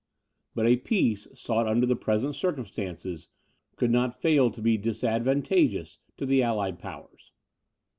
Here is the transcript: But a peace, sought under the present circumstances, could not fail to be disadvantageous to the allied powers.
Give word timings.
But 0.55 0.65
a 0.65 0.77
peace, 0.77 1.27
sought 1.35 1.67
under 1.67 1.85
the 1.85 1.95
present 1.95 2.33
circumstances, 2.33 3.27
could 3.75 3.91
not 3.91 4.19
fail 4.19 4.49
to 4.49 4.59
be 4.59 4.75
disadvantageous 4.75 5.99
to 6.17 6.25
the 6.25 6.41
allied 6.41 6.79
powers. 6.79 7.33